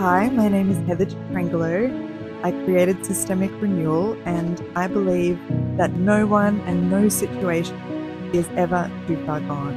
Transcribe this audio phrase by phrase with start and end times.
[0.00, 2.42] Hi, my name is Heather Trangelo.
[2.42, 5.38] I created Systemic Renewal, and I believe
[5.76, 7.76] that no one and no situation
[8.32, 9.74] is ever too far gone.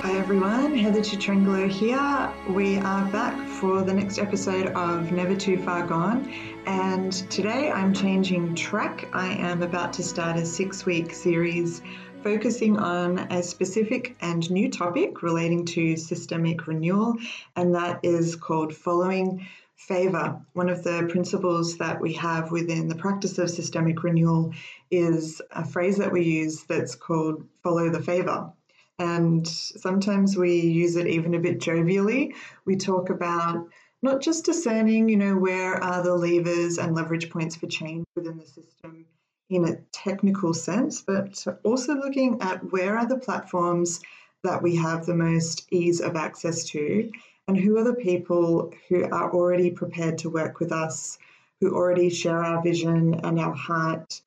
[0.00, 2.32] Hi everyone, Heather Chitrangelo here.
[2.54, 6.32] We are back for the next episode of Never Too Far Gone,
[6.64, 9.10] and today I'm changing track.
[9.12, 11.82] I am about to start a six week series
[12.24, 17.14] focusing on a specific and new topic relating to systemic renewal,
[17.54, 19.46] and that is called following
[19.76, 20.40] favor.
[20.54, 24.54] One of the principles that we have within the practice of systemic renewal
[24.90, 28.50] is a phrase that we use that's called follow the favor.
[28.98, 32.32] And sometimes we use it even a bit jovially.
[32.64, 33.68] We talk about
[34.02, 38.38] not just discerning, you know, where are the levers and leverage points for change within
[38.38, 39.04] the system
[39.50, 44.00] in a technical sense, but also looking at where are the platforms
[44.42, 47.10] that we have the most ease of access to
[47.46, 51.18] and who are the people who are already prepared to work with us,
[51.60, 54.20] who already share our vision and our heart.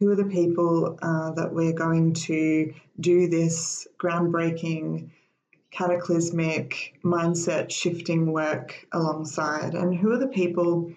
[0.00, 5.10] Who are the people uh, that we're going to do this groundbreaking,
[5.70, 9.74] cataclysmic, mindset shifting work alongside?
[9.74, 10.92] And who are the people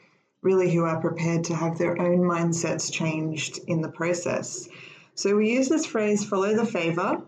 [0.48, 4.70] really who are prepared to have their own mindsets changed in the process.
[5.14, 7.22] So we use this phrase follow the favor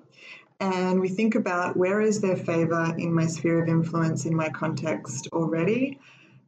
[0.62, 4.48] and we think about where is their favor in my sphere of influence in my
[4.48, 6.00] context already.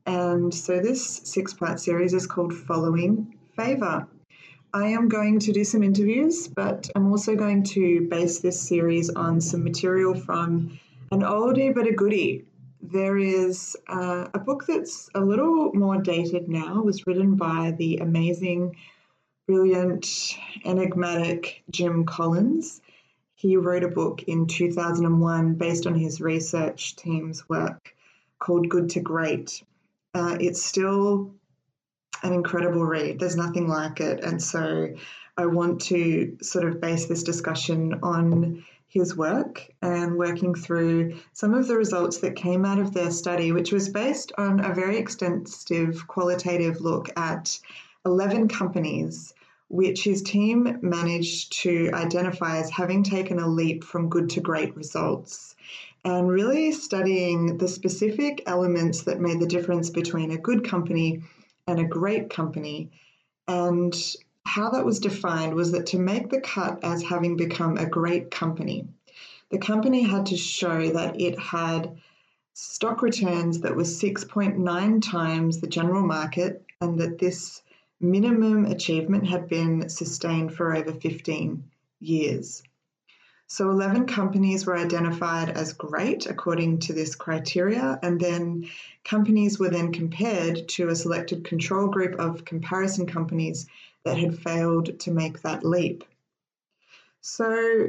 [0.05, 4.07] And so this six part series is called Following Favor.
[4.73, 9.09] I am going to do some interviews, but I'm also going to base this series
[9.09, 10.79] on some material from
[11.11, 12.45] an oldie but a goodie
[12.81, 17.75] there is uh, a book that's a little more dated now, it was written by
[17.77, 18.75] the amazing,
[19.47, 22.81] brilliant, enigmatic Jim Collins.
[23.35, 27.95] He wrote a book in 2001 based on his research team's work
[28.39, 29.63] called Good to Great.
[30.13, 31.33] Uh, it's still
[32.23, 33.19] an incredible read.
[33.19, 34.23] There's nothing like it.
[34.23, 34.93] And so
[35.37, 41.53] I want to sort of base this discussion on his work and working through some
[41.53, 44.97] of the results that came out of their study, which was based on a very
[44.97, 47.57] extensive qualitative look at
[48.05, 49.33] 11 companies,
[49.69, 54.75] which his team managed to identify as having taken a leap from good to great
[54.75, 55.55] results.
[56.03, 61.23] And really studying the specific elements that made the difference between a good company
[61.65, 62.91] and a great company
[63.47, 63.95] and
[64.45, 68.31] how that was defined was that to make the cut as having become a great
[68.31, 68.87] company,
[69.49, 71.97] the company had to show that it had
[72.53, 77.61] stock returns that was 6.9 times the general market and that this
[77.99, 81.63] minimum achievement had been sustained for over 15
[81.99, 82.63] years.
[83.47, 88.69] So 11 companies were identified as great according to this criteria, and then
[89.03, 93.67] companies were then compared to a selected control group of comparison companies
[94.03, 96.03] that had failed to make that leap.
[97.21, 97.87] So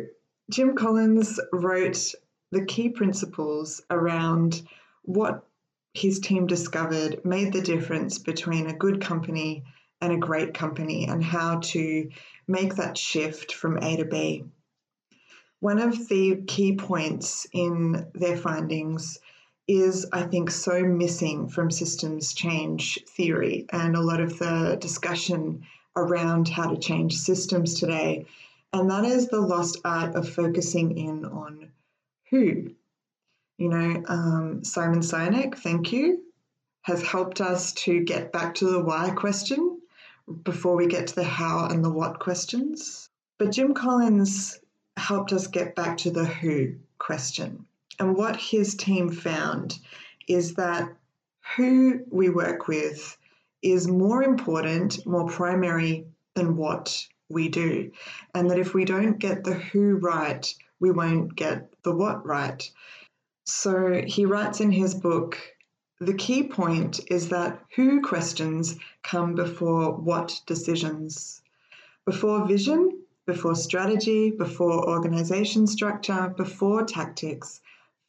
[0.51, 2.15] Jim Collins wrote
[2.51, 4.63] the key principles around
[5.03, 5.47] what
[5.95, 9.65] his team discovered made the difference between a good company
[10.01, 12.11] and a great company and how to
[12.49, 14.45] make that shift from A to B.
[15.61, 19.19] One of the key points in their findings
[19.69, 25.65] is, I think, so missing from systems change theory and a lot of the discussion
[25.97, 28.27] around how to change systems today.
[28.73, 31.71] And that is the lost art of focusing in on
[32.31, 32.71] who.
[33.59, 36.23] You know, um, Simon Sinek, thank you,
[36.83, 39.81] has helped us to get back to the why question
[40.43, 43.09] before we get to the how and the what questions.
[43.39, 44.59] But Jim Collins
[44.97, 47.67] helped us get back to the who question.
[47.99, 49.79] And what his team found
[50.27, 50.89] is that
[51.57, 53.17] who we work with
[53.63, 57.91] is more important, more primary than what we do.
[58.35, 62.69] And that if we don't get the who right, we won't get the what right.
[63.45, 65.39] So he writes in his book
[66.01, 71.41] the key point is that who questions come before what decisions.
[72.05, 77.61] Before vision, before strategy, before organization structure, before tactics.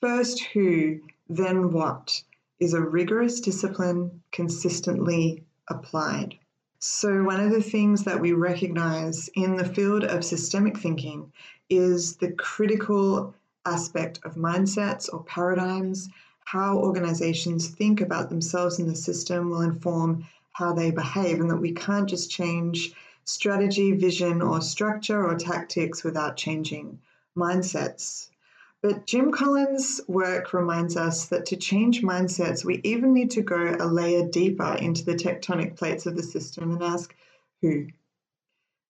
[0.01, 2.24] First who, then what
[2.60, 6.36] is a rigorous discipline consistently applied.
[6.80, 11.31] So, one of the things that we recognize in the field of systemic thinking
[11.69, 13.33] is the critical
[13.65, 16.10] aspect of mindsets or paradigms.
[16.45, 21.62] How organizations think about themselves in the system will inform how they behave, and that
[21.62, 22.94] we can't just change
[23.24, 27.00] strategy, vision, or structure or tactics without changing
[27.38, 28.30] mindsets.
[28.83, 33.77] But Jim Collins' work reminds us that to change mindsets, we even need to go
[33.80, 37.15] a layer deeper into the tectonic plates of the system and ask
[37.62, 37.88] who?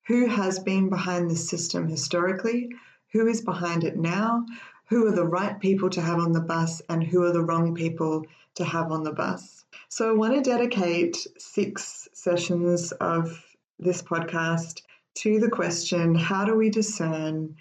[0.07, 2.71] Who has been behind this system historically?
[3.11, 4.47] Who is behind it now?
[4.89, 7.75] Who are the right people to have on the bus and who are the wrong
[7.75, 8.25] people
[8.55, 9.63] to have on the bus?
[9.89, 13.45] So I want to dedicate six sessions of
[13.77, 14.81] this podcast
[15.17, 17.55] to the question how do we discern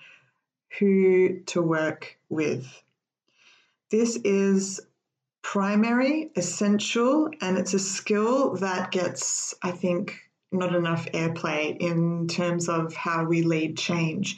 [0.78, 2.66] who to work with?
[3.90, 4.80] This is
[5.42, 10.18] primary, essential, and it's a skill that gets, I think,
[10.50, 14.36] not enough airplay in terms of how we lead change.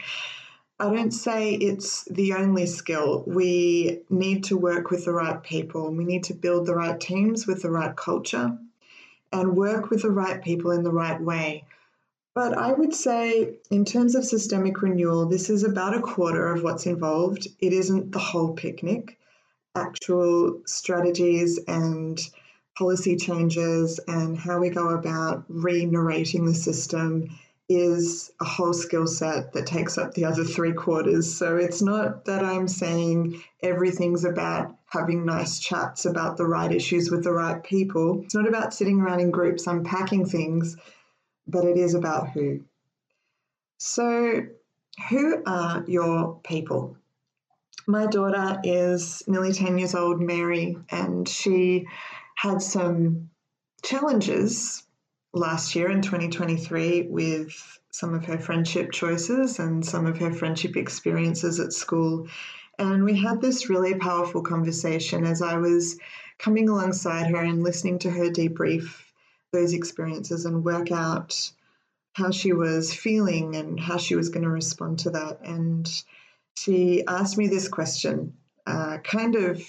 [0.81, 3.23] I don't say it's the only skill.
[3.27, 5.93] We need to work with the right people.
[5.95, 8.59] We need to build the right teams with the right culture
[9.33, 11.65] and work with the right people in the right way.
[12.35, 16.65] But I would say, in terms of systemic renewal, this is about a quarter of
[16.65, 17.47] what's involved.
[17.61, 19.19] It isn't the whole picnic.
[19.77, 22.21] Actual strategies and
[22.77, 27.29] policy changes and how we go about re narrating the system
[27.69, 31.33] is a whole skill set that takes up the other three quarters.
[31.35, 37.11] So it's not that I'm saying everything's about having nice chats about the right issues
[37.11, 38.23] with the right people.
[38.25, 40.77] It's not about sitting around in groups unpacking things,
[41.47, 42.61] but it is about who.
[43.79, 44.47] So,
[45.09, 46.97] who are your people?
[47.87, 51.87] My daughter is nearly 10 years old, Mary, and she
[52.37, 53.31] had some
[53.83, 54.85] challenges
[55.35, 60.77] last year in 2023 with some of her friendship choices and some of her friendship
[60.77, 62.27] experiences at school.
[62.79, 65.99] And we had this really powerful conversation as I was
[66.39, 69.04] coming alongside her and listening to her debrief
[69.55, 71.53] those experiences and work out
[72.13, 75.41] how she was feeling and how she was going to respond to that.
[75.43, 75.89] And
[76.57, 78.35] she asked me this question,
[78.67, 79.63] uh, kind of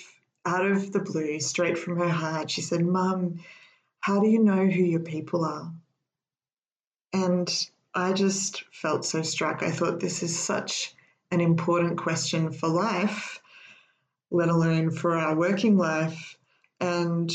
[0.45, 2.51] out of the blue, straight from her heart.
[2.51, 3.39] She said, Mum,
[3.99, 5.71] how do you know who your people are?
[7.13, 7.49] And
[7.93, 9.63] I just felt so struck.
[9.63, 10.93] I thought this is such
[11.31, 13.41] an important question for life,
[14.29, 16.37] let alone for our working life.
[16.79, 17.31] And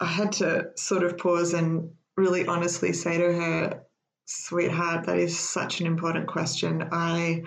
[0.00, 3.82] I had to sort of pause and really honestly say to her,
[4.24, 6.88] sweetheart, that is such an important question.
[6.90, 7.42] I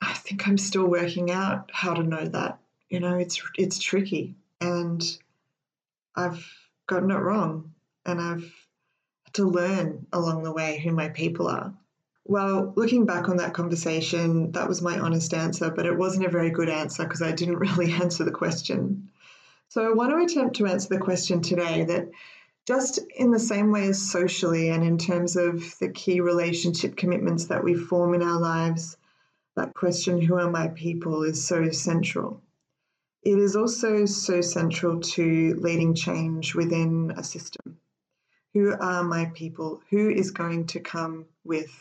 [0.00, 2.58] I think I'm still working out how to know that.
[2.88, 5.02] You know, it's it's tricky and
[6.14, 6.46] I've
[6.86, 7.72] gotten it wrong
[8.04, 8.52] and I've
[9.24, 11.72] had to learn along the way who my people are.
[12.24, 16.30] Well, looking back on that conversation, that was my honest answer, but it wasn't a
[16.30, 19.10] very good answer because I didn't really answer the question.
[19.72, 22.10] So I want to attempt to answer the question today that
[22.66, 27.46] just in the same way as socially and in terms of the key relationship commitments
[27.46, 28.98] that we form in our lives,
[29.56, 32.42] that question, who are my people, is so central.
[33.22, 37.78] It is also so central to leading change within a system.
[38.52, 39.80] Who are my people?
[39.88, 41.72] Who is going to come with?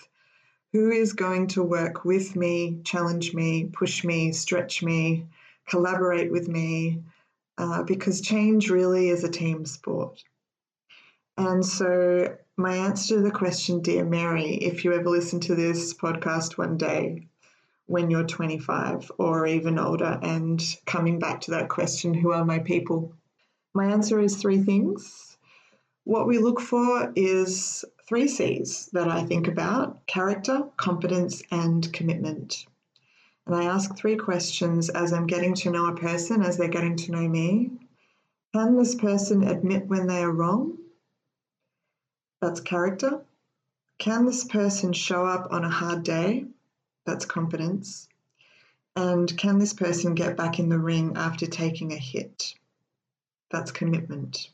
[0.71, 5.25] Who is going to work with me, challenge me, push me, stretch me,
[5.67, 7.03] collaborate with me?
[7.57, 10.23] Uh, because change really is a team sport.
[11.37, 15.93] And so, my answer to the question, Dear Mary, if you ever listen to this
[15.93, 17.27] podcast one day,
[17.91, 22.59] when you're 25 or even older and coming back to that question who are my
[22.59, 23.13] people?
[23.73, 25.37] My answer is three things.
[26.05, 32.65] What we look for is three C's that I think about character, competence, and commitment.
[33.45, 36.95] And I ask three questions as I'm getting to know a person, as they're getting
[36.97, 37.71] to know me.
[38.53, 40.77] Can this person admit when they are wrong?
[42.41, 43.21] That's character.
[43.97, 46.45] Can this person show up on a hard day?
[47.05, 48.07] That's competence.
[48.95, 52.55] And can this person get back in the ring after taking a hit?
[53.49, 54.49] That's commitment.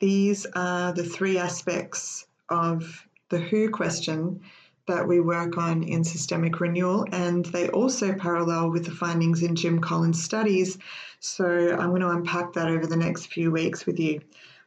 [0.00, 4.42] These are the three aspects of the who question
[4.86, 9.56] that we work on in systemic renewal, and they also parallel with the findings in
[9.56, 10.78] Jim Collins' studies.
[11.20, 14.20] So I'm going to unpack that over the next few weeks with you.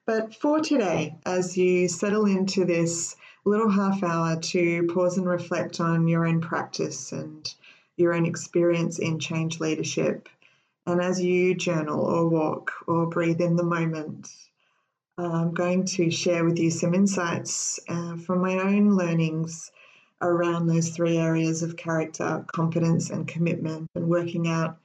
[0.05, 5.79] But for today, as you settle into this little half hour to pause and reflect
[5.79, 7.53] on your own practice and
[7.95, 10.29] your own experience in change leadership.
[10.85, 14.29] And as you journal or walk or breathe in the moment,
[15.17, 19.71] I'm going to share with you some insights uh, from my own learnings
[20.21, 24.77] around those three areas of character, competence, and commitment, and working out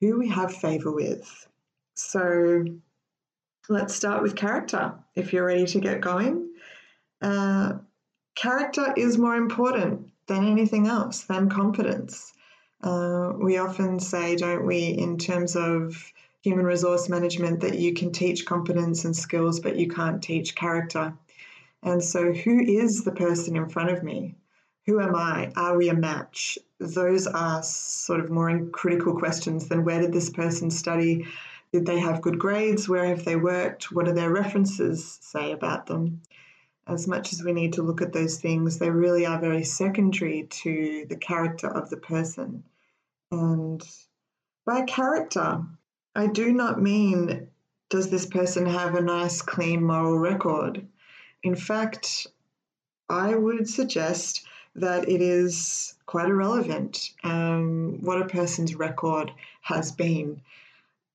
[0.00, 1.46] who we have favor with.
[1.94, 2.64] So
[3.68, 6.50] let's start with character if you're ready to get going.
[7.20, 7.74] Uh,
[8.34, 12.32] character is more important than anything else, than competence.
[12.82, 16.12] Uh, we often say, don't we, in terms of
[16.42, 21.14] human resource management, that you can teach competence and skills, but you can't teach character.
[21.84, 24.34] And so, who is the person in front of me?
[24.86, 25.52] Who am I?
[25.54, 26.58] Are we a match?
[26.78, 31.26] Those are sort of more critical questions than where did this person study?
[31.72, 32.88] Did they have good grades?
[32.88, 33.92] Where have they worked?
[33.92, 36.20] What do their references say about them?
[36.88, 40.48] As much as we need to look at those things, they really are very secondary
[40.50, 42.64] to the character of the person.
[43.30, 43.80] And
[44.66, 45.64] by character,
[46.16, 47.48] I do not mean
[47.88, 50.86] does this person have a nice, clean moral record?
[51.44, 52.26] In fact,
[53.08, 60.40] I would suggest that it is quite irrelevant um, what a person's record has been.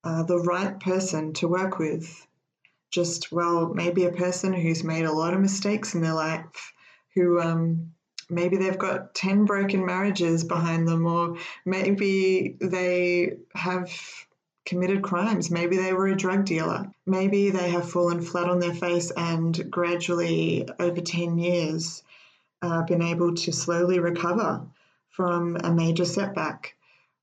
[0.04, 2.26] Uh, the right person to work with,
[2.92, 6.74] just, well, maybe a person who's made a lot of mistakes in their life,
[7.16, 7.92] who um,
[8.30, 13.92] maybe they've got 10 broken marriages behind them, or maybe they have
[14.66, 15.50] committed crimes.
[15.50, 16.92] Maybe they were a drug dealer.
[17.06, 22.04] Maybe they have fallen flat on their face and gradually, over 10 years,
[22.62, 24.62] uh, been able to slowly recover
[25.10, 26.76] from a major setback.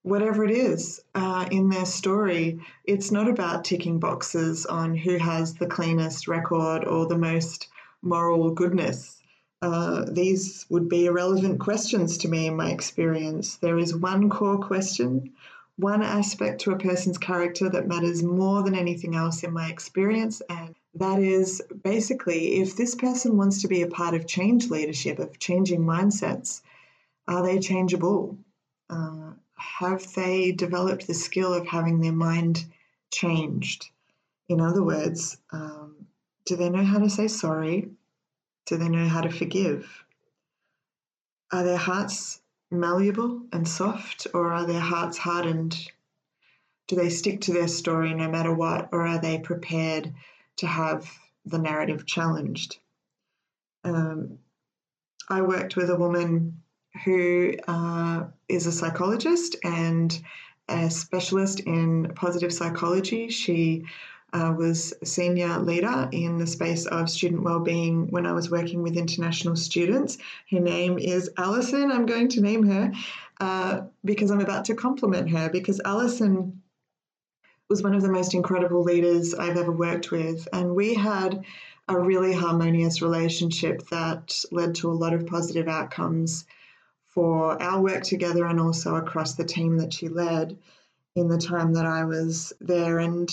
[0.03, 5.55] Whatever it is uh, in their story, it's not about ticking boxes on who has
[5.55, 7.69] the cleanest record or the most
[8.03, 9.23] moral goodness.
[9.63, 13.57] Uh, these would be irrelevant questions to me in my experience.
[13.57, 15.33] There is one core question,
[15.77, 20.43] one aspect to a person's character that matters more than anything else in my experience,
[20.51, 25.19] and that is basically if this person wants to be a part of change leadership,
[25.19, 26.63] of changing mindsets,
[27.27, 28.39] are they changeable?
[28.89, 32.65] Uh, have they developed the skill of having their mind
[33.11, 33.87] changed?
[34.49, 36.07] In other words, um,
[36.45, 37.91] do they know how to say sorry?
[38.67, 40.05] Do they know how to forgive?
[41.51, 45.91] Are their hearts malleable and soft, or are their hearts hardened?
[46.87, 50.13] Do they stick to their story no matter what, or are they prepared
[50.57, 51.11] to have
[51.45, 52.79] the narrative challenged.
[53.85, 54.39] Um,
[55.29, 56.63] I worked with a woman
[57.05, 60.23] who uh, is a psychologist and
[60.69, 63.29] a specialist in positive psychology.
[63.29, 63.85] She
[64.33, 68.97] uh, was senior leader in the space of student well-being when I was working with
[68.97, 70.19] international students.
[70.51, 71.93] Her name is Alison.
[71.93, 72.93] I'm going to name her
[73.41, 76.63] uh, because I'm about to compliment her because Alison
[77.69, 80.47] was one of the most incredible leaders I've ever worked with.
[80.53, 81.45] And we had
[81.89, 86.45] a really harmonious relationship that led to a lot of positive outcomes
[87.09, 90.59] for our work together and also across the team that she led
[91.15, 92.99] in the time that I was there.
[92.99, 93.31] And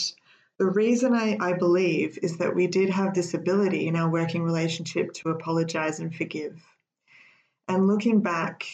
[0.57, 4.43] the reason I, I believe is that we did have this ability in our working
[4.43, 6.61] relationship to apologize and forgive.
[7.67, 8.65] And looking back,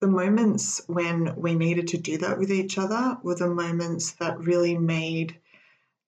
[0.00, 4.40] the moments when we needed to do that with each other were the moments that
[4.40, 5.36] really made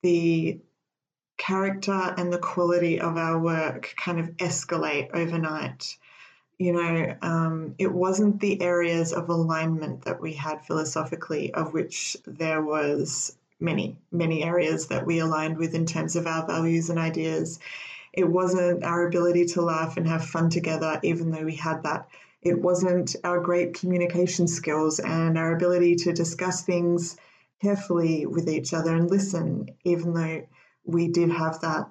[0.03, 0.59] the
[1.37, 5.97] character and the quality of our work kind of escalate overnight.
[6.59, 12.17] You know, um, it wasn't the areas of alignment that we had philosophically, of which
[12.27, 16.99] there was many, many areas that we aligned with in terms of our values and
[16.99, 17.59] ideas.
[18.13, 22.09] It wasn't our ability to laugh and have fun together, even though we had that
[22.43, 27.17] it wasn't our great communication skills and our ability to discuss things
[27.61, 30.43] carefully with each other and listen, even though
[30.85, 31.89] we did have that.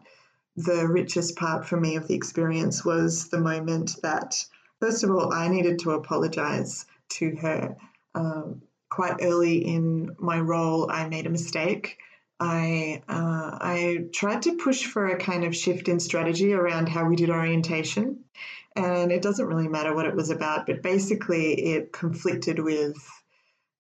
[0.58, 4.46] The richest part for me of the experience was the moment that,
[4.82, 7.78] first of all, I needed to apologize to her.
[8.14, 11.98] Um, quite early in my role, I made a mistake.
[12.42, 17.06] I uh, I tried to push for a kind of shift in strategy around how
[17.06, 18.26] we did orientation,
[18.76, 22.96] and it doesn't really matter what it was about, but basically it conflicted with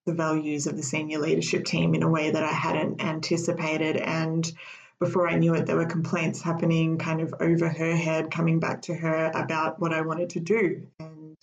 [0.05, 3.98] the values of the senior leadership team in a way that I hadn't anticipated.
[3.98, 4.51] And
[5.00, 8.81] before I knew it, there were complaints happening kind of over her head, coming back
[8.83, 10.88] to her about what I wanted to do.
[11.00, 11.38] And,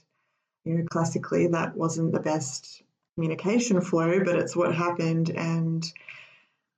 [0.65, 2.83] you know, classically, that wasn't the best
[3.15, 5.31] communication flow, but it's what happened.
[5.31, 5.91] And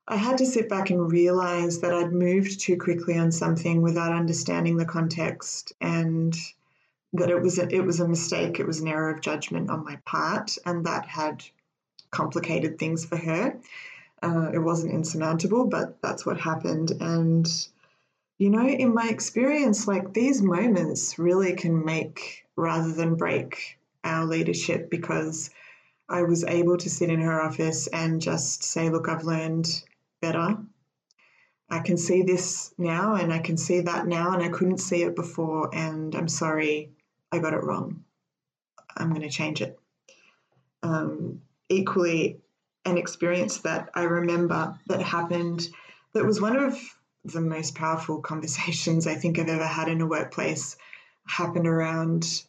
[0.07, 4.13] I had to sit back and realize that I'd moved too quickly on something without
[4.13, 6.37] understanding the context and
[7.13, 8.61] that it was a, it was a mistake.
[8.61, 11.45] It was an error of judgment on my part, and that had
[12.11, 13.59] complicated things for her.
[14.23, 16.93] Uh, it wasn't insurmountable, but that's what happened.
[17.01, 17.49] And
[18.39, 24.25] you know, in my experience, like these moments really can make rather than break our
[24.25, 25.51] leadership because
[26.09, 29.69] I was able to sit in her office and just say, Look, I've learned
[30.21, 30.59] better.
[31.69, 35.03] I can see this now and I can see that now, and I couldn't see
[35.03, 35.75] it before.
[35.75, 36.91] And I'm sorry
[37.33, 38.05] I got it wrong.
[38.97, 39.79] I'm going to change it.
[40.83, 42.41] Um, equally,
[42.85, 45.69] an experience that I remember that happened
[46.13, 46.79] that was one of
[47.25, 50.77] the most powerful conversations I think I've ever had in a workplace
[51.27, 52.43] happened around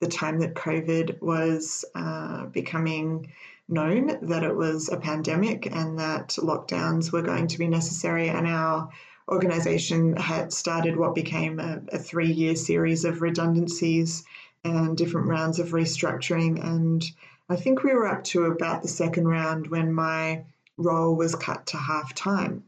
[0.00, 3.32] the time that COVID was uh, becoming
[3.68, 8.28] known that it was a pandemic and that lockdowns were going to be necessary.
[8.28, 8.90] And our
[9.30, 14.24] organization had started what became a, a three year series of redundancies
[14.64, 16.62] and different rounds of restructuring.
[16.62, 17.04] And
[17.48, 20.44] I think we were up to about the second round when my
[20.76, 22.64] role was cut to half time.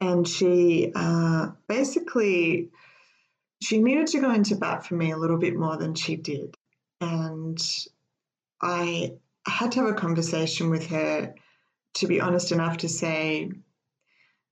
[0.00, 2.70] And she uh, basically
[3.62, 6.54] she needed to go into bat for me a little bit more than she did.
[7.00, 7.58] And
[8.60, 9.14] I
[9.46, 11.34] had to have a conversation with her
[11.94, 13.50] to be honest enough to say,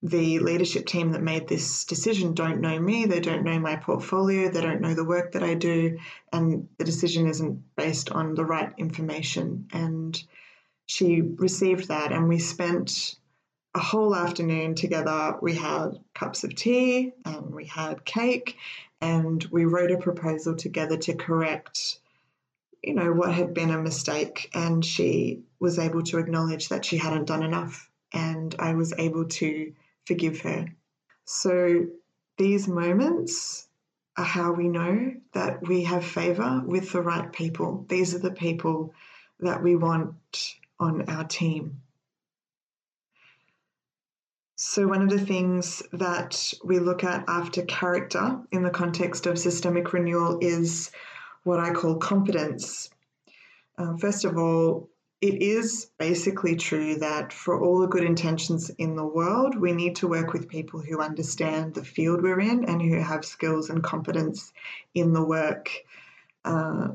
[0.05, 4.51] the leadership team that made this decision don't know me, they don't know my portfolio,
[4.51, 5.99] they don't know the work that I do,
[6.31, 9.67] and the decision isn't based on the right information.
[9.73, 10.23] And
[10.85, 13.17] she received that, and we spent
[13.75, 15.39] a whole afternoon together.
[15.41, 18.59] We had cups of tea and we had cake,
[19.01, 21.99] and we wrote a proposal together to correct
[22.83, 26.99] you know what had been a mistake and she was able to acknowledge that she
[26.99, 29.73] hadn't done enough and I was able to
[30.07, 30.67] forgive her.
[31.25, 31.87] So
[32.37, 33.69] these moments
[34.17, 37.85] are how we know that we have favor with the right people.
[37.89, 38.93] These are the people
[39.41, 40.15] that we want
[40.79, 41.81] on our team.
[44.57, 49.39] So, one of the things that we look at after character in the context of
[49.39, 50.93] systemic renewal is
[51.43, 52.89] what I call competence.
[53.77, 54.89] Uh, first of all,
[55.21, 59.97] it is basically true that for all the good intentions in the world, we need
[59.97, 63.83] to work with people who understand the field we're in and who have skills and
[63.83, 64.53] competence
[64.95, 65.71] in the work.
[66.45, 66.89] Uh,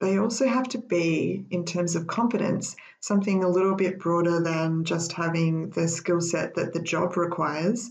[0.00, 4.84] they also have to be, in terms of competence, something a little bit broader than
[4.84, 7.90] just having the skill set that the job requires.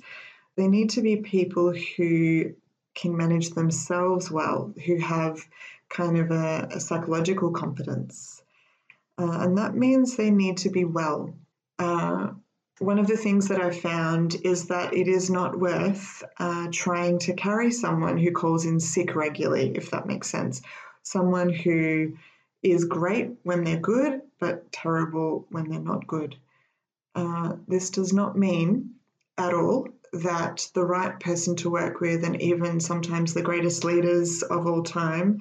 [0.55, 2.55] They need to be people who
[2.95, 5.39] can manage themselves well, who have
[5.87, 8.43] kind of a, a psychological competence
[9.19, 11.33] uh, and that means they need to be well.
[11.77, 12.29] Uh,
[12.79, 17.19] one of the things that I've found is that it is not worth uh, trying
[17.19, 20.61] to carry someone who calls in sick regularly, if that makes sense.
[21.03, 22.13] Someone who
[22.63, 26.37] is great when they're good, but terrible when they're not good.
[27.13, 28.91] Uh, this does not mean
[29.37, 34.41] at all that the right person to work with, and even sometimes the greatest leaders
[34.43, 35.39] of all time,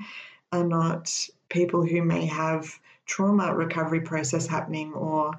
[0.50, 1.12] are not
[1.48, 5.32] people who may have trauma recovery process happening or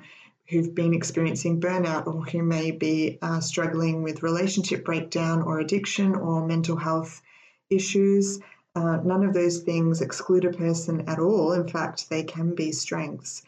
[0.49, 6.15] who've been experiencing burnout or who may be uh, struggling with relationship breakdown or addiction
[6.15, 7.21] or mental health
[7.69, 8.39] issues.
[8.75, 11.51] Uh, none of those things exclude a person at all.
[11.53, 13.43] In fact, they can be strengths.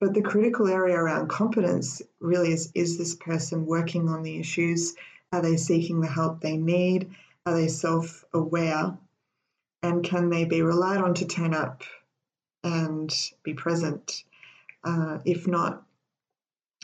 [0.00, 4.94] But the critical area around competence really is is this person working on the issues?
[5.32, 7.10] Are they seeking the help they need?
[7.44, 8.96] Are they self aware?
[9.82, 11.82] And can they be relied on to turn up
[12.66, 14.24] and be present.
[14.82, 15.84] Uh, if not,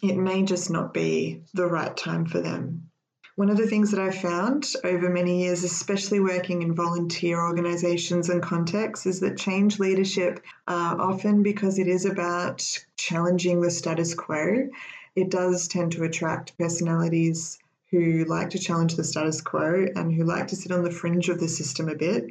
[0.03, 2.89] it may just not be the right time for them.
[3.35, 8.29] One of the things that I've found over many years, especially working in volunteer organizations
[8.29, 12.63] and contexts, is that change leadership, uh, often because it is about
[12.97, 14.69] challenging the status quo,
[15.17, 17.59] it does tend to attract personalities
[17.91, 21.29] who like to challenge the status quo and who like to sit on the fringe
[21.29, 22.27] of the system a bit.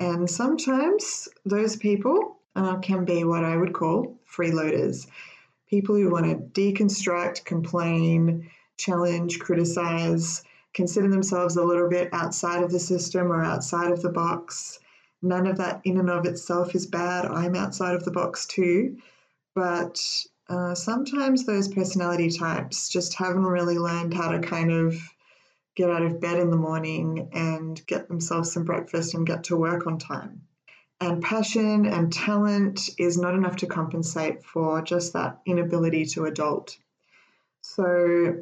[0.00, 5.06] And sometimes those people uh, can be what I would call freeloaders
[5.70, 10.42] people who want to deconstruct, complain, challenge, criticize,
[10.74, 14.80] consider themselves a little bit outside of the system or outside of the box.
[15.22, 17.24] None of that in and of itself is bad.
[17.24, 18.96] I'm outside of the box too.
[19.54, 20.02] But
[20.48, 24.96] uh, sometimes those personality types just haven't really learned how to kind of
[25.76, 29.56] get out of bed in the morning and get themselves some breakfast and get to
[29.56, 30.42] work on time.
[31.02, 36.76] And passion and talent is not enough to compensate for just that inability to adult.
[37.62, 38.40] So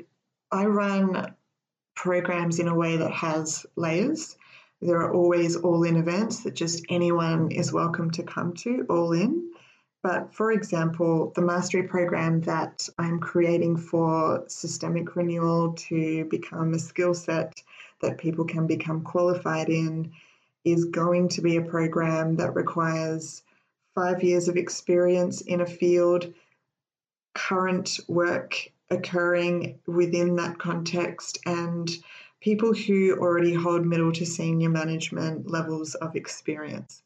[0.51, 1.35] I run
[1.95, 4.37] programs in a way that has layers.
[4.81, 9.13] There are always all in events that just anyone is welcome to come to, all
[9.13, 9.51] in.
[10.03, 16.79] But for example, the mastery program that I'm creating for systemic renewal to become a
[16.79, 17.63] skill set
[18.01, 20.13] that people can become qualified in
[20.65, 23.43] is going to be a program that requires
[23.95, 26.33] five years of experience in a field,
[27.35, 31.91] current work occurring within that context, and
[32.41, 37.03] people who already hold middle to senior management levels of experience.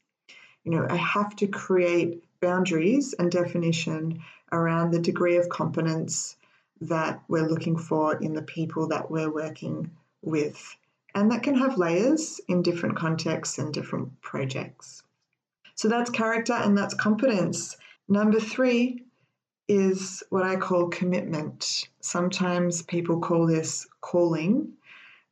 [0.63, 6.37] You know, I have to create boundaries and definition around the degree of competence
[6.81, 10.75] that we're looking for in the people that we're working with.
[11.15, 15.03] And that can have layers in different contexts and different projects.
[15.75, 17.75] So that's character and that's competence.
[18.07, 19.05] Number three
[19.67, 21.87] is what I call commitment.
[22.01, 24.73] Sometimes people call this calling,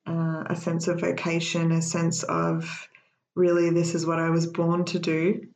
[0.06, 2.88] uh, a sense of vocation, a sense of
[3.36, 5.48] really this is what I was born to do.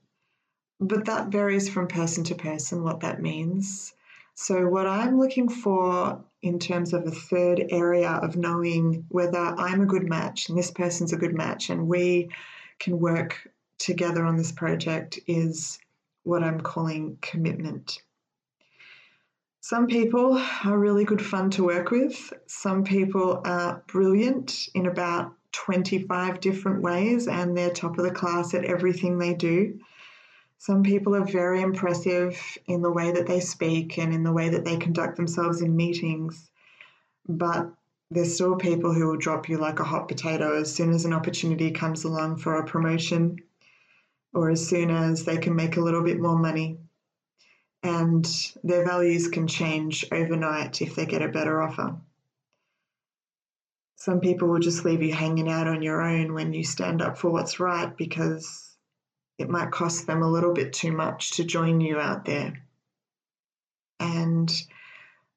[0.79, 3.93] But that varies from person to person what that means.
[4.33, 9.81] So, what I'm looking for in terms of a third area of knowing whether I'm
[9.81, 12.29] a good match and this person's a good match and we
[12.79, 15.79] can work together on this project is
[16.23, 18.01] what I'm calling commitment.
[19.61, 22.31] Some people are really good fun to work with.
[22.45, 28.53] Some people are brilliant in about 25 different ways and they're top of the class
[28.53, 29.79] at everything they do.
[30.65, 34.49] Some people are very impressive in the way that they speak and in the way
[34.49, 36.49] that they conduct themselves in meetings,
[37.29, 37.71] but
[38.09, 41.13] there's still people who will drop you like a hot potato as soon as an
[41.13, 43.37] opportunity comes along for a promotion
[44.33, 46.79] or as soon as they can make a little bit more money
[47.83, 48.25] and
[48.63, 51.95] their values can change overnight if they get a better offer.
[53.97, 57.19] Some people will just leave you hanging out on your own when you stand up
[57.19, 58.64] for what's right because
[59.37, 62.61] it might cost them a little bit too much to join you out there.
[63.99, 64.51] And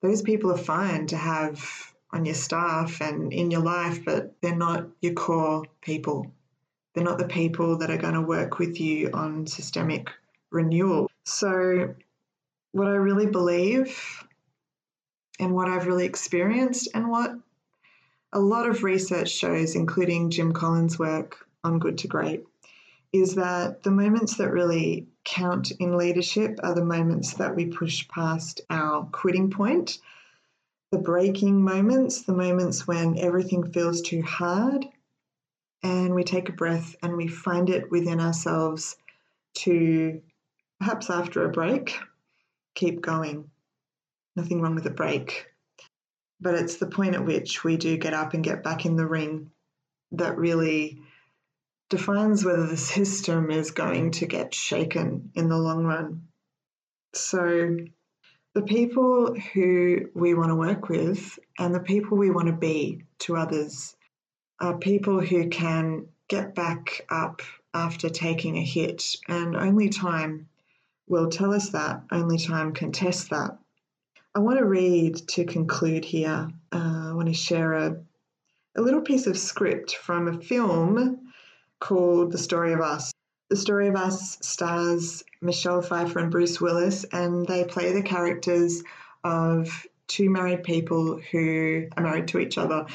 [0.02, 4.56] those people are fine to have on your staff and in your life, but they're
[4.56, 6.32] not your core people.
[6.94, 10.10] They're not the people that are going to work with you on systemic
[10.50, 11.10] renewal.
[11.24, 11.94] So
[12.72, 14.24] what I really believe
[15.38, 17.36] and what I've really experienced and what
[18.32, 22.47] a lot of research shows, including Jim Collins' work on Good to Great,
[23.12, 28.06] is that the moments that really count in leadership are the moments that we push
[28.08, 29.98] past our quitting point,
[30.90, 34.86] the breaking moments, the moments when everything feels too hard,
[35.82, 38.96] and we take a breath and we find it within ourselves
[39.54, 40.20] to
[40.78, 41.98] perhaps after a break
[42.74, 43.50] keep going.
[44.36, 45.46] Nothing wrong with a break.
[46.40, 49.06] But it's the point at which we do get up and get back in the
[49.06, 49.50] ring
[50.12, 51.02] that really
[51.88, 56.28] defines whether the system is going to get shaken in the long run.
[57.14, 57.76] So,
[58.54, 63.04] the people who we want to work with and the people we want to be
[63.20, 63.96] to others
[64.60, 70.48] are people who can get back up after taking a hit, and only time
[71.06, 73.58] will tell us that, only time can test that.
[74.34, 76.48] I want to read to conclude here.
[76.72, 77.96] Uh, I want to share a,
[78.76, 81.27] a little piece of script from a film
[81.80, 83.12] called The Story of Us.
[83.50, 88.82] The Story of Us stars Michelle Pfeiffer and Bruce Willis, and they play the characters
[89.24, 92.86] of two married people who are married to each other.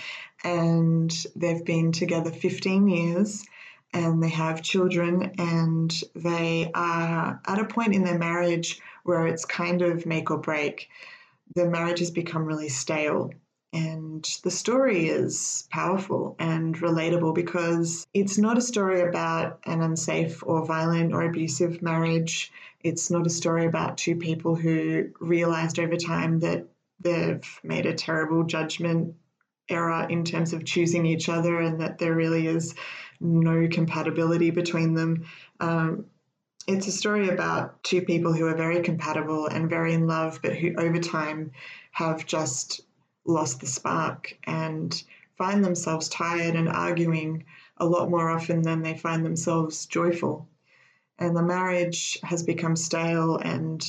[0.44, 3.46] And they've been together 15 years
[3.94, 9.46] and they have children and they are at a point in their marriage where it's
[9.46, 10.90] kind of make or break.
[11.56, 13.32] The marriage has become really stale.
[13.74, 20.44] And the story is powerful and relatable because it's not a story about an unsafe
[20.46, 22.52] or violent or abusive marriage.
[22.82, 26.68] It's not a story about two people who realized over time that
[27.00, 29.16] they've made a terrible judgment
[29.68, 32.76] error in terms of choosing each other and that there really is
[33.20, 35.26] no compatibility between them.
[35.60, 36.06] Um,
[36.68, 40.56] it's a story about two people who are very compatible and very in love, but
[40.56, 41.52] who over time
[41.92, 42.82] have just
[43.26, 45.04] lost the spark and
[45.38, 47.46] find themselves tired and arguing
[47.78, 50.48] a lot more often than they find themselves joyful.
[51.18, 53.86] And the marriage has become stale and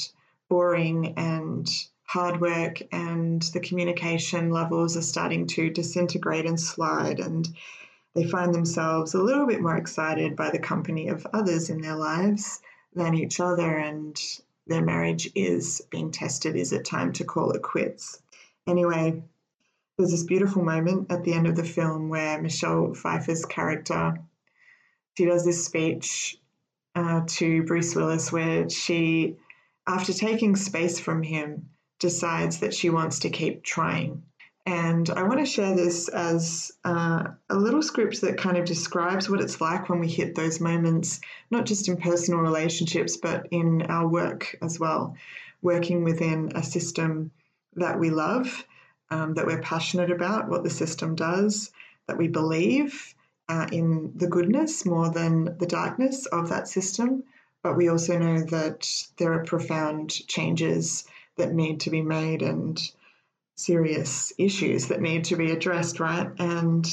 [0.48, 1.68] boring and
[2.04, 7.18] hard work, and the communication levels are starting to disintegrate and slide.
[7.18, 7.48] And
[8.14, 11.96] they find themselves a little bit more excited by the company of others in their
[11.96, 12.60] lives
[12.94, 14.16] than each other, and
[14.66, 16.56] their marriage is being tested.
[16.56, 18.22] Is it time to call it quits?
[18.66, 19.22] Anyway,
[19.96, 24.14] there's this beautiful moment at the end of the film where Michelle Pfeiffer's character
[25.16, 26.36] she does this speech
[26.94, 29.36] uh, to Bruce Willis where she,
[29.86, 34.24] after taking space from him, decides that she wants to keep trying.
[34.66, 39.28] And I want to share this as uh, a little script that kind of describes
[39.28, 43.82] what it's like when we hit those moments, not just in personal relationships, but in
[43.82, 45.16] our work as well,
[45.62, 47.30] working within a system
[47.76, 48.64] that we love,
[49.10, 51.70] um, that we're passionate about, what the system does,
[52.06, 53.14] that we believe
[53.48, 57.24] uh, in the goodness more than the darkness of that system,
[57.62, 61.04] but we also know that there are profound changes
[61.36, 62.80] that need to be made and
[63.56, 66.30] serious issues that need to be addressed, right?
[66.38, 66.86] And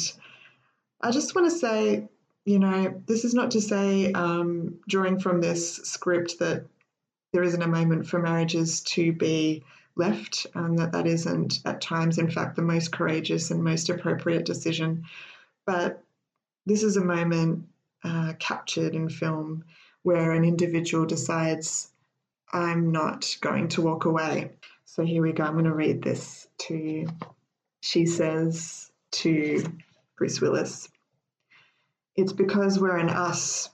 [1.02, 2.08] I just want to say,
[2.46, 6.66] you know, this is not to say, um, drawing from this script, that
[7.34, 9.64] there isn't a moment for marriages to be
[10.02, 14.46] left, and that that isn't at times, in fact, the most courageous and most appropriate
[14.46, 15.06] decision.
[15.66, 16.04] But
[16.66, 17.68] this is a moment
[18.04, 19.64] uh, captured in film
[20.04, 21.92] where an individual decides,
[22.52, 24.52] I'm not going to walk away.
[24.86, 25.44] So here we go.
[25.44, 27.08] I'm going to read this to you.
[27.82, 29.64] She says to
[30.18, 30.90] Bruce Willis,
[32.16, 33.70] It's because we're an us.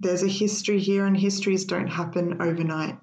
[0.00, 2.98] There's a history here, and histories don't happen overnight.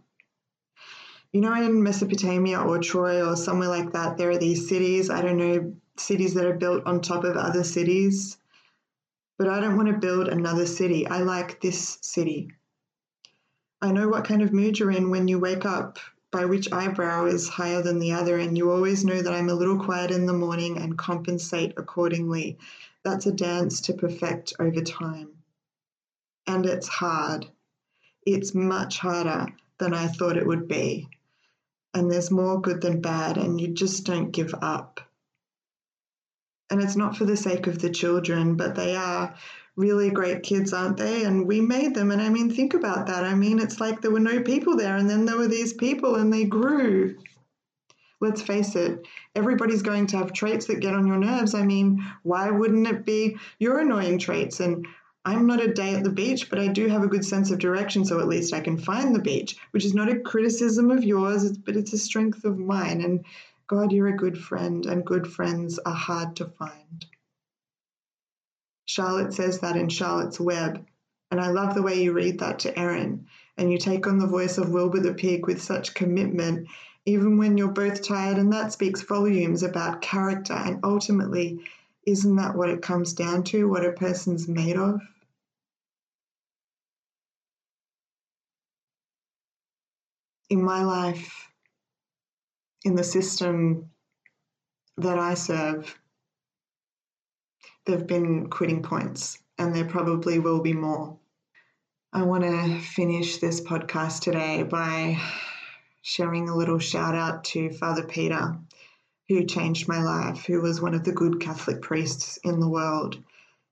[1.32, 5.22] You know, in Mesopotamia or Troy or somewhere like that, there are these cities, I
[5.22, 8.38] don't know, cities that are built on top of other cities.
[9.38, 11.06] But I don't want to build another city.
[11.06, 12.50] I like this city.
[13.80, 16.00] I know what kind of mood you're in when you wake up,
[16.32, 19.54] by which eyebrow is higher than the other, and you always know that I'm a
[19.54, 22.58] little quiet in the morning and compensate accordingly.
[23.04, 25.30] That's a dance to perfect over time.
[26.48, 27.48] And it's hard.
[28.26, 31.08] It's much harder than I thought it would be.
[31.94, 35.02] And there's more good than bad, and you just don't give up
[36.70, 39.36] and it's not for the sake of the children, but they are
[39.76, 41.24] really great kids, aren't they?
[41.24, 42.12] And we made them.
[42.12, 43.24] And I mean, think about that.
[43.24, 46.16] I mean, it's like there were no people there, and then there were these people,
[46.16, 47.18] and they grew.
[48.22, 51.56] Let's face it, everybody's going to have traits that get on your nerves.
[51.56, 54.60] I mean, why wouldn't it be your annoying traits?
[54.60, 54.86] And
[55.26, 57.60] I'm not a day at the beach, but I do have a good sense of
[57.60, 61.04] direction, so at least I can find the beach, which is not a criticism of
[61.04, 63.02] yours, but it's a strength of mine.
[63.02, 63.26] And
[63.68, 67.06] God, you're a good friend, and good friends are hard to find.
[68.86, 70.84] Charlotte says that in Charlotte's Web,
[71.30, 73.28] and I love the way you read that to Erin,
[73.58, 76.68] and you take on the voice of Wilbur the pig with such commitment,
[77.06, 80.54] even when you're both tired, and that speaks volumes about character.
[80.54, 81.62] And ultimately,
[82.06, 85.02] isn't that what it comes down to, what a person's made of?
[90.50, 91.48] In my life,
[92.84, 93.92] in the system
[94.98, 96.00] that I serve,
[97.86, 101.18] there have been quitting points, and there probably will be more.
[102.12, 105.22] I want to finish this podcast today by
[106.02, 108.58] sharing a little shout out to Father Peter,
[109.30, 113.24] who changed my life, who was one of the good Catholic priests in the world,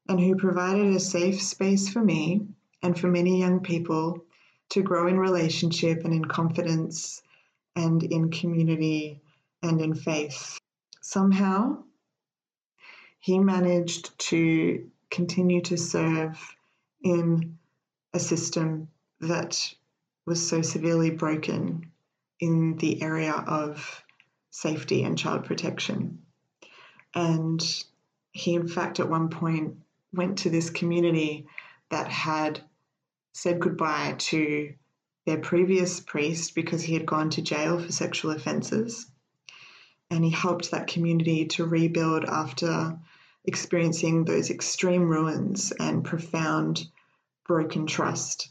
[0.07, 2.47] and who provided a safe space for me
[2.83, 4.23] and for many young people
[4.69, 7.23] to grow in relationship and in confidence
[7.75, 9.19] and in community
[9.63, 10.59] and in faith.
[11.01, 11.83] Somehow,
[13.19, 16.39] he managed to continue to serve
[17.01, 17.57] in
[18.13, 18.89] a system
[19.21, 19.73] that
[20.27, 21.91] was so severely broken
[22.39, 24.03] in the area of
[24.49, 26.19] safety and child protection.
[27.13, 27.61] And
[28.31, 29.77] he, in fact, at one point
[30.13, 31.47] went to this community
[31.89, 32.61] that had
[33.33, 34.73] said goodbye to
[35.25, 39.07] their previous priest because he had gone to jail for sexual offences.
[40.09, 42.97] And he helped that community to rebuild after
[43.43, 46.87] experiencing those extreme ruins and profound
[47.45, 48.49] broken trust.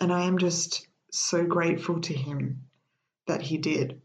[0.00, 2.64] And I am just so grateful to him
[3.26, 4.01] that he did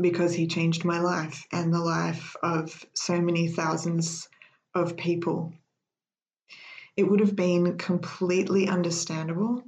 [0.00, 4.28] because he changed my life and the life of so many thousands
[4.74, 5.52] of people.
[6.96, 9.62] It would have been completely understandable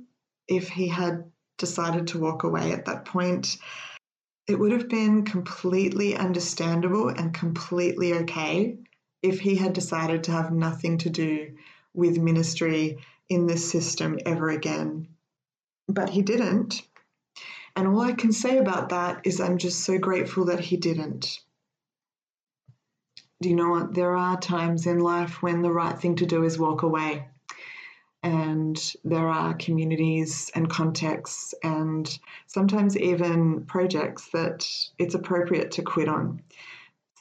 [0.48, 3.56] if he had decided to walk away at that point,
[4.48, 8.78] it would have been completely understandable and completely okay
[9.22, 11.54] if he had decided to have nothing to do
[11.94, 15.08] with ministry in this system ever again.
[15.88, 16.82] But he didn't.
[17.74, 21.40] And all I can say about that is I'm just so grateful that he didn't.
[23.40, 23.94] Do you know what?
[23.94, 27.26] There are times in life when the right thing to do is walk away
[28.22, 36.08] and there are communities and contexts and sometimes even projects that it's appropriate to quit
[36.08, 36.40] on.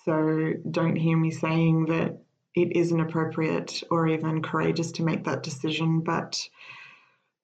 [0.06, 2.20] So don't hear me saying that
[2.54, 6.02] it isn't appropriate or even courageous to make that decision.
[6.02, 6.48] But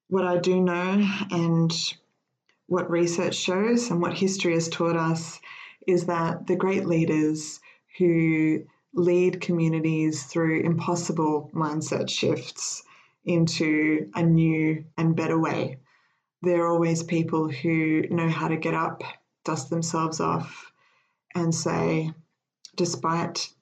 [0.07, 1.73] what I do know and
[2.67, 5.39] what research shows and what history has taught us
[5.87, 7.59] is that the great leaders
[7.97, 8.59] who
[8.93, 12.83] lead communities through impossible mindset shifts
[13.25, 15.79] into a new and better way.
[16.41, 19.01] There are always people who know how to get up,
[19.43, 20.71] dust themselves off,
[21.33, 22.11] and say,
[22.75, 23.53] despite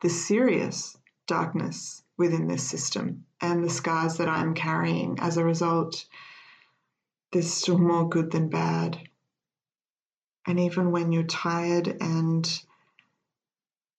[0.00, 6.06] the serious darkness within this system and the scars that I'm carrying as a result,
[7.32, 8.98] there's still more good than bad.
[10.46, 12.62] And even when you're tired and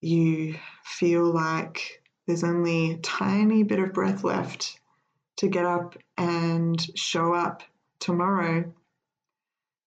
[0.01, 4.79] you feel like there's only a tiny bit of breath left
[5.37, 7.63] to get up and show up
[7.99, 8.71] tomorrow,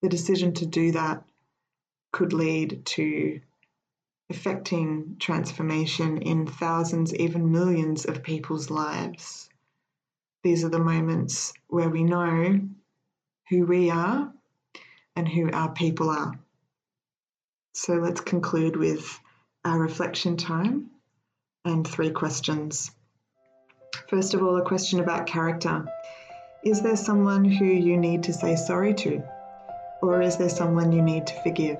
[0.02, 1.22] the decision to do that
[2.12, 3.40] could lead to
[4.28, 9.48] affecting transformation in thousands, even millions of people's lives.
[10.42, 12.60] These are the moments where we know
[13.48, 14.32] who we are
[15.14, 16.38] and who our people are.
[17.72, 19.18] So let's conclude with
[19.64, 20.90] our reflection time
[21.64, 22.90] and three questions.
[24.08, 25.86] First of all, a question about character.
[26.64, 29.22] Is there someone who you need to say sorry to?
[30.02, 31.78] Or is there someone you need to forgive?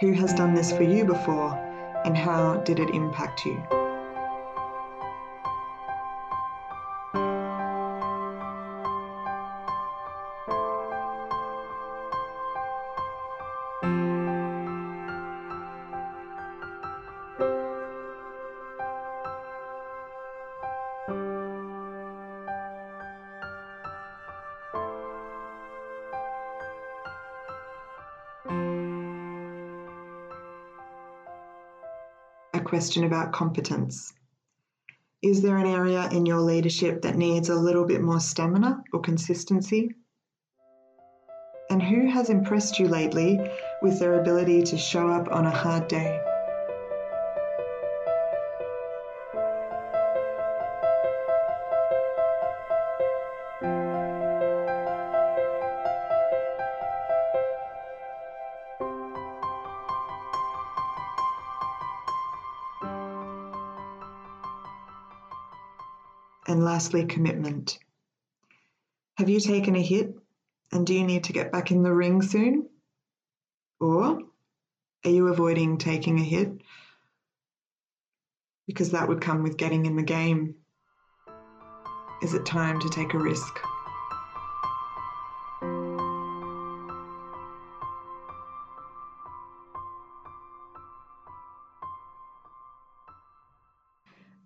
[0.00, 1.52] Who has done this for you before
[2.04, 3.81] and how did it impact you?
[32.82, 34.12] Question about competence.
[35.22, 39.00] Is there an area in your leadership that needs a little bit more stamina or
[39.00, 39.94] consistency?
[41.70, 43.38] And who has impressed you lately
[43.82, 46.31] with their ability to show up on a hard day?
[66.52, 67.78] And lastly, commitment.
[69.14, 70.14] Have you taken a hit
[70.70, 72.68] and do you need to get back in the ring soon?
[73.80, 74.18] Or
[75.02, 76.52] are you avoiding taking a hit?
[78.66, 80.56] Because that would come with getting in the game.
[82.22, 83.58] Is it time to take a risk?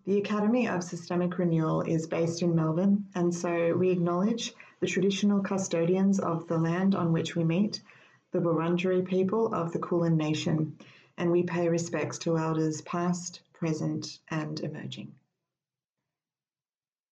[0.07, 5.40] The Academy of Systemic Renewal is based in Melbourne, and so we acknowledge the traditional
[5.40, 7.83] custodians of the land on which we meet,
[8.31, 10.79] the Wurundjeri people of the Kulin Nation,
[11.19, 15.12] and we pay respects to elders past, present, and emerging.